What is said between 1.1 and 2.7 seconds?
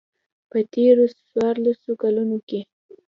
څوارلسو کلونو کې.